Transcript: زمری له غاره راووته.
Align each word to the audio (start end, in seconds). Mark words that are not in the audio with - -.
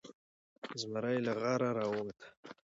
زمری 0.81 1.17
له 1.25 1.33
غاره 1.39 1.69
راووته. 1.77 2.27